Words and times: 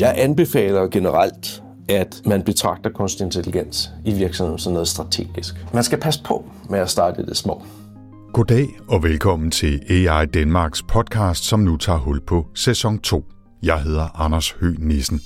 Jeg 0.00 0.14
anbefaler 0.16 0.88
generelt, 0.88 1.62
at 1.88 2.22
man 2.26 2.42
betragter 2.42 2.90
kunstig 2.90 3.24
intelligens 3.24 3.90
i 4.04 4.12
virksomheden 4.12 4.58
som 4.58 4.72
noget 4.72 4.88
strategisk. 4.88 5.54
Man 5.74 5.84
skal 5.84 6.00
passe 6.00 6.22
på 6.24 6.44
med 6.70 6.78
at 6.78 6.90
starte 6.90 7.22
i 7.22 7.24
det 7.24 7.36
små. 7.36 7.62
Goddag 8.32 8.68
og 8.88 9.02
velkommen 9.02 9.50
til 9.50 9.80
AI 9.90 10.26
Danmarks 10.26 10.82
podcast, 10.82 11.44
som 11.44 11.60
nu 11.60 11.76
tager 11.76 11.98
hul 11.98 12.20
på 12.20 12.46
sæson 12.54 12.98
2. 12.98 13.24
Jeg 13.62 13.82
hedder 13.82 14.20
Anders 14.20 14.50
Høgh 14.50 14.80
Nissen. 14.80 15.20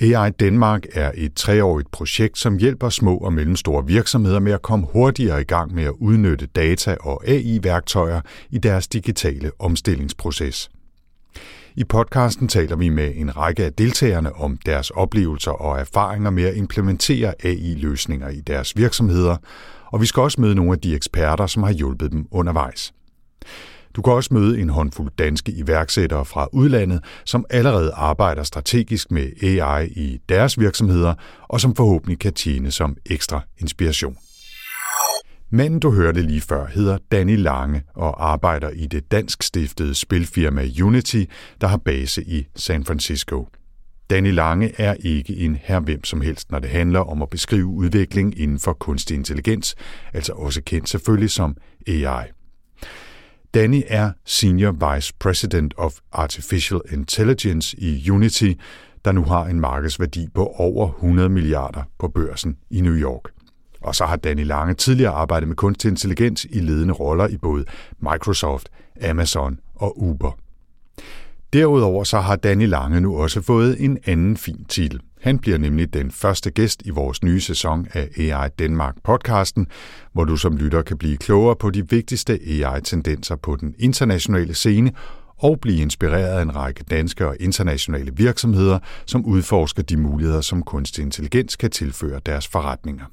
AI 0.00 0.30
Danmark 0.30 0.86
er 0.94 1.12
et 1.14 1.34
treårigt 1.34 1.90
projekt, 1.90 2.38
som 2.38 2.58
hjælper 2.58 2.88
små 2.88 3.16
og 3.16 3.32
mellemstore 3.32 3.86
virksomheder 3.86 4.38
med 4.40 4.52
at 4.52 4.62
komme 4.62 4.86
hurtigere 4.92 5.40
i 5.40 5.44
gang 5.44 5.74
med 5.74 5.84
at 5.84 5.94
udnytte 6.00 6.46
data 6.46 6.96
og 7.00 7.28
AI-værktøjer 7.28 8.20
i 8.50 8.58
deres 8.58 8.88
digitale 8.88 9.50
omstillingsproces. 9.58 10.70
I 11.78 11.84
podcasten 11.84 12.48
taler 12.48 12.76
vi 12.76 12.88
med 12.88 13.12
en 13.14 13.36
række 13.36 13.64
af 13.64 13.72
deltagerne 13.72 14.32
om 14.32 14.58
deres 14.66 14.90
oplevelser 14.90 15.50
og 15.50 15.80
erfaringer 15.80 16.30
med 16.30 16.44
at 16.44 16.56
implementere 16.56 17.34
AI-løsninger 17.44 18.28
i 18.28 18.40
deres 18.40 18.76
virksomheder, 18.76 19.36
og 19.86 20.00
vi 20.00 20.06
skal 20.06 20.20
også 20.20 20.40
møde 20.40 20.54
nogle 20.54 20.72
af 20.72 20.78
de 20.78 20.94
eksperter, 20.94 21.46
som 21.46 21.62
har 21.62 21.72
hjulpet 21.72 22.12
dem 22.12 22.26
undervejs. 22.30 22.92
Du 23.96 24.02
kan 24.02 24.12
også 24.12 24.34
møde 24.34 24.60
en 24.60 24.68
håndfuld 24.68 25.10
danske 25.18 25.52
iværksættere 25.52 26.24
fra 26.24 26.48
udlandet, 26.52 27.04
som 27.24 27.44
allerede 27.50 27.92
arbejder 27.92 28.42
strategisk 28.42 29.10
med 29.10 29.42
AI 29.42 29.86
i 29.86 30.20
deres 30.28 30.60
virksomheder, 30.60 31.14
og 31.48 31.60
som 31.60 31.74
forhåbentlig 31.74 32.18
kan 32.18 32.34
tjene 32.34 32.70
som 32.70 32.96
ekstra 33.06 33.40
inspiration. 33.58 34.16
Manden, 35.50 35.80
du 35.80 35.90
hørte 35.90 36.22
lige 36.22 36.40
før, 36.40 36.66
hedder 36.66 36.98
Danny 37.12 37.36
Lange 37.36 37.82
og 37.94 38.30
arbejder 38.30 38.70
i 38.70 38.86
det 38.86 39.12
dansk 39.12 39.42
stiftede 39.42 39.94
spilfirma 39.94 40.64
Unity, 40.82 41.24
der 41.60 41.66
har 41.66 41.76
base 41.76 42.22
i 42.22 42.46
San 42.56 42.84
Francisco. 42.84 43.48
Danny 44.10 44.32
Lange 44.32 44.80
er 44.80 44.94
ikke 45.00 45.36
en 45.36 45.58
her 45.62 45.80
hvem 45.80 46.04
som 46.04 46.20
helst, 46.20 46.50
når 46.50 46.58
det 46.58 46.70
handler 46.70 47.00
om 47.00 47.22
at 47.22 47.30
beskrive 47.30 47.66
udvikling 47.66 48.40
inden 48.40 48.58
for 48.58 48.72
kunstig 48.72 49.14
intelligens, 49.14 49.74
altså 50.12 50.32
også 50.32 50.62
kendt 50.62 50.88
selvfølgelig 50.88 51.30
som 51.30 51.56
AI. 51.86 52.24
Danny 53.54 53.82
er 53.86 54.12
Senior 54.24 54.94
Vice 54.94 55.12
President 55.20 55.74
of 55.76 55.92
Artificial 56.12 56.80
Intelligence 56.92 57.80
i 57.80 58.10
Unity, 58.10 58.52
der 59.04 59.12
nu 59.12 59.24
har 59.24 59.46
en 59.46 59.60
markedsværdi 59.60 60.28
på 60.34 60.46
over 60.46 60.88
100 60.88 61.28
milliarder 61.28 61.82
på 61.98 62.08
børsen 62.08 62.56
i 62.70 62.80
New 62.80 62.94
York. 62.94 63.37
Og 63.80 63.94
så 63.94 64.04
har 64.04 64.16
Danny 64.16 64.44
Lange 64.44 64.74
tidligere 64.74 65.12
arbejdet 65.12 65.48
med 65.48 65.56
kunstig 65.56 65.88
intelligens 65.88 66.46
i 66.50 66.60
ledende 66.60 66.94
roller 66.94 67.28
i 67.28 67.36
både 67.36 67.64
Microsoft, 68.00 68.68
Amazon 69.02 69.58
og 69.74 70.02
Uber. 70.02 70.38
Derudover 71.52 72.04
så 72.04 72.20
har 72.20 72.36
Danny 72.36 72.66
Lange 72.66 73.00
nu 73.00 73.16
også 73.16 73.42
fået 73.42 73.84
en 73.84 73.98
anden 74.06 74.36
fin 74.36 74.64
titel. 74.68 75.00
Han 75.20 75.38
bliver 75.38 75.58
nemlig 75.58 75.94
den 75.94 76.10
første 76.10 76.50
gæst 76.50 76.82
i 76.84 76.90
vores 76.90 77.22
nye 77.22 77.40
sæson 77.40 77.86
af 77.92 78.08
AI 78.18 78.48
Danmark 78.58 78.94
podcasten, 79.04 79.66
hvor 80.12 80.24
du 80.24 80.36
som 80.36 80.56
lytter 80.56 80.82
kan 80.82 80.98
blive 80.98 81.16
klogere 81.16 81.56
på 81.56 81.70
de 81.70 81.90
vigtigste 81.90 82.32
AI-tendenser 82.46 83.36
på 83.36 83.56
den 83.56 83.74
internationale 83.78 84.54
scene 84.54 84.92
og 85.38 85.60
blive 85.60 85.82
inspireret 85.82 86.38
af 86.38 86.42
en 86.42 86.56
række 86.56 86.84
danske 86.90 87.26
og 87.26 87.36
internationale 87.40 88.12
virksomheder, 88.16 88.78
som 89.06 89.24
udforsker 89.24 89.82
de 89.82 89.96
muligheder, 89.96 90.40
som 90.40 90.62
kunstig 90.62 91.02
intelligens 91.02 91.56
kan 91.56 91.70
tilføre 91.70 92.20
deres 92.26 92.48
forretninger. 92.48 93.04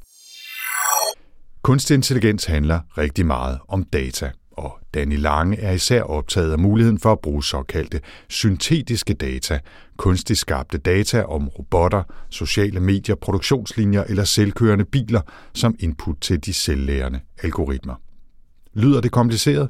Kunstig 1.65 1.95
intelligens 1.95 2.45
handler 2.45 2.79
rigtig 2.97 3.25
meget 3.25 3.59
om 3.67 3.83
data, 3.83 4.31
og 4.51 4.79
Danny 4.93 5.17
Lange 5.17 5.57
er 5.57 5.71
især 5.71 6.01
optaget 6.01 6.51
af 6.51 6.59
muligheden 6.59 6.99
for 6.99 7.11
at 7.11 7.19
bruge 7.19 7.43
såkaldte 7.43 8.01
syntetiske 8.29 9.13
data, 9.13 9.59
kunstigt 9.97 10.39
skabte 10.39 10.77
data 10.77 11.23
om 11.23 11.47
robotter, 11.47 12.03
sociale 12.29 12.79
medier, 12.79 13.15
produktionslinjer 13.15 14.03
eller 14.03 14.23
selvkørende 14.23 14.85
biler 14.85 15.21
som 15.53 15.75
input 15.79 16.15
til 16.21 16.45
de 16.45 16.53
selvlærende 16.53 17.19
algoritmer. 17.43 17.95
Lyder 18.73 19.01
det 19.01 19.11
kompliceret? 19.11 19.69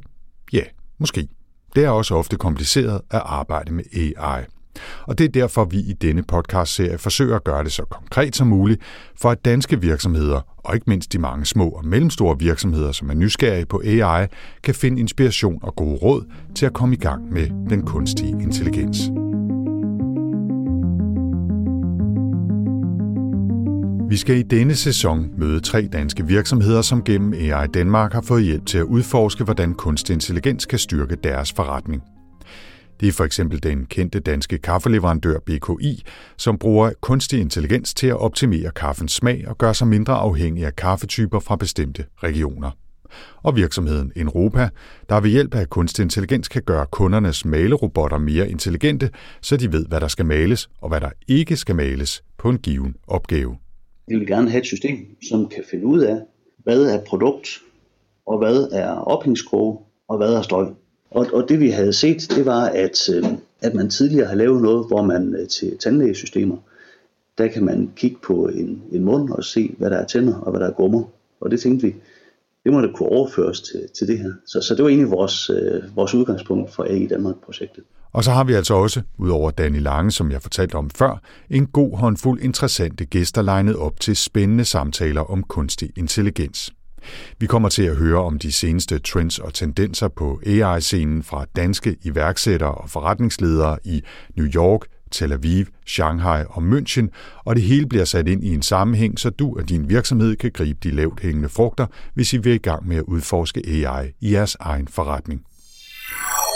Ja, 0.54 0.64
måske. 0.98 1.28
Det 1.76 1.84
er 1.84 1.90
også 1.90 2.16
ofte 2.16 2.38
kompliceret 2.38 3.02
at 3.12 3.22
arbejde 3.26 3.74
med 3.74 3.84
AI. 3.94 4.44
Og 5.02 5.18
det 5.18 5.24
er 5.24 5.30
derfor, 5.30 5.66
vi 5.66 5.78
i 5.78 5.94
denne 5.94 6.24
podcast-serie 6.24 6.98
forsøger 6.98 7.36
at 7.36 7.44
gøre 7.44 7.64
det 7.64 7.72
så 7.72 7.84
konkret 7.84 8.36
som 8.36 8.48
muligt, 8.48 8.82
for 9.22 9.30
at 9.30 9.46
danske 9.46 9.82
virksomheder, 9.82 10.42
og 10.58 10.76
ikke 10.76 10.90
mindst 10.90 11.14
de 11.14 11.20
mange 11.20 11.46
små 11.46 11.70
og 11.70 11.86
mellemstore 11.86 12.40
virksomheder, 12.40 12.92
som 12.92 13.10
er 13.10 13.14
nysgerrige 13.14 13.66
på 13.66 13.82
AI, 13.86 14.28
kan 14.64 14.76
finde 14.76 15.00
inspiration 15.00 15.60
og 15.62 15.76
gode 15.76 15.96
råd 15.96 16.26
til 16.56 16.66
at 16.66 16.74
komme 16.74 16.96
i 16.96 17.00
gang 17.00 17.34
med 17.34 17.50
den 17.70 17.86
kunstige 17.86 18.32
intelligens. 18.42 18.98
Vi 24.10 24.18
skal 24.18 24.38
i 24.38 24.42
denne 24.42 24.76
sæson 24.76 25.30
møde 25.38 25.60
tre 25.60 25.88
danske 25.94 26.28
virksomheder, 26.28 26.82
som 26.82 27.04
gennem 27.04 27.34
AI 27.34 27.68
Danmark 27.68 28.14
har 28.14 28.22
fået 28.22 28.44
hjælp 28.44 28.66
til 28.66 28.78
at 28.78 28.84
udforske, 28.84 29.44
hvordan 29.44 29.74
kunstig 29.74 30.14
intelligens 30.14 30.66
kan 30.66 30.80
styrke 30.80 31.16
deres 31.16 31.54
forretning. 31.54 32.15
Det 33.00 33.08
er 33.08 33.12
for 33.12 33.24
eksempel 33.24 33.64
den 33.64 33.86
kendte 33.86 34.20
danske 34.20 34.58
kaffeleverandør 34.58 35.40
BKI, 35.40 36.04
som 36.38 36.58
bruger 36.58 36.92
kunstig 37.02 37.42
intelligens 37.42 37.94
til 37.94 38.08
at 38.08 38.18
optimere 38.18 38.72
kaffens 38.72 39.12
smag 39.12 39.44
og 39.48 39.58
gøre 39.58 39.74
sig 39.74 39.88
mindre 39.88 40.14
afhængig 40.14 40.66
af 40.66 40.76
kaffetyper 40.76 41.40
fra 41.40 41.56
bestemte 41.56 42.06
regioner. 42.24 42.72
Og 43.44 43.56
virksomheden 43.56 44.12
Enropa, 44.16 44.70
der 45.10 45.20
ved 45.20 45.30
hjælp 45.30 45.56
af 45.56 45.70
kunstig 45.70 46.04
intelligens 46.04 46.48
kan 46.48 46.62
gøre 46.62 46.86
kundernes 46.92 47.46
malerobotter 47.46 48.18
mere 48.18 48.50
intelligente, 48.50 49.10
så 49.42 49.58
de 49.58 49.72
ved, 49.72 49.86
hvad 49.88 50.02
der 50.02 50.08
skal 50.08 50.26
males 50.26 50.70
og 50.82 50.90
hvad 50.90 51.02
der 51.02 51.10
ikke 51.28 51.58
skal 51.58 51.76
males 51.76 52.24
på 52.38 52.50
en 52.50 52.58
given 52.58 52.96
opgave. 53.08 53.58
Vi 54.08 54.16
vil 54.16 54.28
gerne 54.28 54.50
have 54.50 54.60
et 54.60 54.68
system, 54.68 54.98
som 55.30 55.50
kan 55.50 55.64
finde 55.72 55.86
ud 55.86 56.00
af, 56.00 56.18
hvad 56.64 56.82
er 56.82 57.04
produkt, 57.08 57.50
og 58.28 58.38
hvad 58.38 58.68
er 58.72 58.90
ophængskroge, 58.90 59.78
og 60.10 60.18
hvad 60.18 60.34
er 60.34 60.42
støj. 60.42 60.66
Og, 61.12 61.28
og 61.34 61.50
det 61.50 61.60
vi 61.60 61.70
havde 61.70 61.94
set, 61.94 62.32
det 62.36 62.46
var, 62.46 62.66
at, 62.66 63.10
øh, 63.10 63.24
at 63.62 63.74
man 63.74 63.90
tidligere 63.90 64.28
har 64.28 64.36
lavet 64.36 64.62
noget, 64.62 64.88
hvor 64.88 65.02
man 65.02 65.36
øh, 65.36 65.48
til 65.48 65.78
tandlægesystemer, 65.78 66.58
der 67.38 67.48
kan 67.48 67.66
man 67.66 67.92
kigge 67.96 68.18
på 68.24 68.48
en, 68.48 68.84
en 68.92 69.04
mund 69.04 69.30
og 69.30 69.44
se, 69.44 69.76
hvad 69.78 69.90
der 69.90 69.98
er 69.98 70.06
tænder 70.06 70.36
og 70.40 70.52
hvad 70.52 70.62
der 70.62 70.68
er 70.68 70.74
gummer. 70.74 71.04
Og 71.42 71.52
det 71.52 71.60
tænkte 71.60 71.88
vi, 71.88 71.96
det 72.64 72.74
må 72.74 72.82
da 72.82 72.88
kunne 72.96 73.10
overføres 73.10 73.62
til, 73.62 73.90
til 73.98 74.08
det 74.08 74.20
her. 74.20 74.32
Så, 74.46 74.62
så 74.62 74.76
det 74.76 74.84
var 74.84 74.90
egentlig 74.90 75.12
vores, 75.12 75.50
øh, 75.50 75.96
vores 75.96 76.14
udgangspunkt 76.14 76.74
for 76.74 76.84
AI 76.84 77.08
Danmark-projektet. 77.08 77.84
Og 78.12 78.24
så 78.24 78.32
har 78.32 78.44
vi 78.44 78.54
altså 78.54 78.74
også, 78.74 79.02
udover 79.18 79.52
Danny 79.52 79.82
Lange, 79.82 80.12
som 80.12 80.32
jeg 80.32 80.42
fortalte 80.42 80.76
om 80.76 80.90
før, 80.90 81.22
en 81.50 81.68
god 81.68 81.98
håndfuld 81.98 82.42
interessante 82.42 83.06
gæster 83.06 83.42
legnet 83.42 83.76
op 83.76 84.00
til 84.00 84.16
spændende 84.16 84.66
samtaler 84.66 85.22
om 85.22 85.44
kunstig 85.44 85.92
intelligens. 85.98 86.74
Vi 87.40 87.48
kommer 87.48 87.70
til 87.70 87.84
at 87.84 87.96
høre 87.96 88.24
om 88.24 88.40
de 88.40 88.52
seneste 88.52 89.00
trends 89.00 89.40
og 89.40 89.54
tendenser 89.54 90.08
på 90.08 90.42
AI-scenen 90.46 91.24
fra 91.24 91.46
danske 91.56 91.96
iværksættere 92.04 92.72
og 92.72 92.90
forretningsledere 92.90 93.78
i 93.84 94.04
New 94.36 94.48
York, 94.48 94.82
Tel 95.12 95.32
Aviv, 95.32 95.66
Shanghai 95.88 96.44
og 96.50 96.64
München, 96.64 97.08
og 97.46 97.56
det 97.56 97.64
hele 97.64 97.86
bliver 97.86 98.06
sat 98.06 98.28
ind 98.28 98.44
i 98.44 98.54
en 98.54 98.62
sammenhæng, 98.62 99.20
så 99.20 99.30
du 99.30 99.58
og 99.58 99.70
din 99.70 99.90
virksomhed 99.90 100.36
kan 100.36 100.52
gribe 100.52 100.80
de 100.84 100.92
lavt 100.92 101.20
hængende 101.20 101.50
frugter, 101.50 101.86
hvis 102.14 102.34
I 102.34 102.38
vil 102.38 102.54
i 102.54 102.58
gang 102.58 102.88
med 102.88 102.98
at 102.98 103.04
udforske 103.04 103.62
AI 103.68 104.12
i 104.22 104.34
jeres 104.34 104.58
egen 104.60 104.88
forretning. 104.88 105.42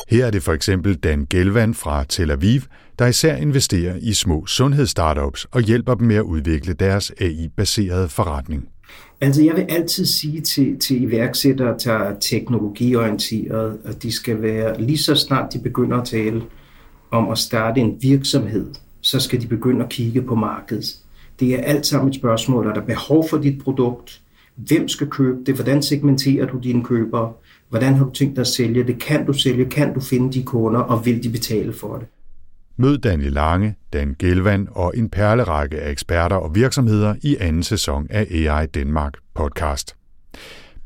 Her 0.10 0.26
er 0.26 0.32
det 0.32 0.44
for 0.44 0.54
eksempel 0.54 0.96
Dan 0.96 1.28
Gelvan 1.30 1.74
fra 1.74 2.04
Tel 2.04 2.32
Aviv, 2.32 2.62
der 3.00 3.08
især 3.08 3.36
investerer 3.36 3.96
i 4.02 4.14
små 4.14 4.46
sundhedsstartups 4.46 5.46
og 5.52 5.62
hjælper 5.62 5.96
dem 5.96 6.08
med 6.08 6.16
at 6.16 6.22
udvikle 6.22 6.74
deres 6.74 7.12
AI-baserede 7.22 8.10
forretning. 8.10 8.70
Altså 9.22 9.44
jeg 9.44 9.56
vil 9.56 9.66
altid 9.70 10.06
sige 10.06 10.42
til, 10.42 10.80
til 10.80 11.02
iværksættere, 11.02 11.78
der 11.84 11.94
er 11.94 12.20
teknologiorienteret, 12.20 13.78
at 13.86 14.04
de 14.04 14.12
skal 14.12 14.42
være, 14.42 14.82
lige 14.82 14.98
så 14.98 15.16
snart 15.16 15.54
de 15.54 15.60
begynder 15.60 15.98
at 15.98 16.08
tale 16.08 16.44
om 17.12 17.30
at 17.30 17.38
starte 17.38 17.82
en 17.82 17.98
virksomhed, 18.02 18.68
så 19.02 19.20
skal 19.20 19.42
de 19.42 19.48
begynde 19.48 19.84
at 19.84 19.90
kigge 19.90 20.22
på 20.22 20.36
markedet. 20.36 20.86
Det 21.40 21.56
er 21.56 21.64
alt 21.64 21.86
sammen 21.86 22.10
et 22.10 22.16
spørgsmål, 22.16 22.68
er 22.68 22.74
der 22.74 22.82
behov 22.82 23.30
for 23.30 23.38
dit 23.38 23.64
produkt? 23.64 24.22
Hvem 24.56 24.88
skal 24.88 25.08
købe 25.08 25.38
det? 25.46 25.56
Hvordan 25.56 25.84
segmenterer 25.84 26.46
du 26.46 26.58
dine 26.58 26.84
købere? 26.84 27.34
Hvordan 27.70 27.94
har 27.94 28.06
du 28.06 28.12
tænkt 28.12 28.36
dig 28.36 28.42
at 28.42 28.48
sælge 28.48 28.84
det? 28.84 29.00
Kan 29.00 29.26
du 29.26 29.34
sælge? 29.34 29.66
Kan 29.66 29.94
du 29.94 30.00
finde 30.00 30.34
de 30.34 30.44
kunder? 30.44 30.80
Og 30.80 31.06
vil 31.06 31.24
de 31.24 31.30
betale 31.30 31.74
for 31.74 31.98
det? 31.98 32.08
Mød 32.80 32.98
Daniel 32.98 33.34
Lange, 33.34 33.76
Dan 33.94 34.16
Gelvan 34.20 34.68
og 34.72 34.94
en 34.96 35.10
perlerække 35.10 35.80
af 35.80 35.92
eksperter 35.92 36.36
og 36.36 36.56
virksomheder 36.56 37.16
i 37.22 37.38
anden 37.40 37.64
sæson 37.64 38.08
af 38.10 38.28
AI 38.32 38.66
Danmark 38.66 39.14
podcast. 39.36 39.96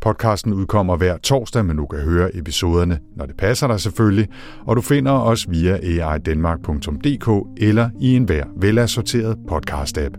Podcasten 0.02 0.54
udkommer 0.54 0.98
hver 0.98 1.18
torsdag, 1.18 1.66
men 1.66 1.78
du 1.78 1.86
kan 1.86 2.00
høre 2.00 2.36
episoderne, 2.36 3.00
når 3.16 3.26
det 3.26 3.38
passer 3.38 3.68
dig 3.68 3.80
selvfølgelig, 3.80 4.28
og 4.66 4.76
du 4.76 4.82
finder 4.82 5.12
os 5.12 5.46
via 5.50 5.78
aidanmark.dk 6.12 7.48
eller 7.58 7.90
i 8.02 8.16
enhver 8.16 8.46
velassorteret 8.58 9.38
podcast-app. 9.52 10.18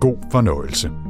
God 0.00 0.16
fornøjelse. 0.32 1.09